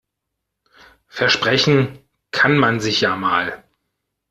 Versprechen 1.09 1.99
kann 2.31 2.57
man 2.57 2.79
sich 2.79 3.01
ja 3.01 3.15
mal. 3.15 3.63